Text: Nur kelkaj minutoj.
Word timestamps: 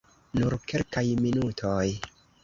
Nur 0.37 0.53
kelkaj 0.71 1.03
minutoj. 1.25 1.85